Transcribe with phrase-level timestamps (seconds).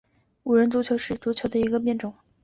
[0.45, 2.11] 五人足球是足球的一个变种。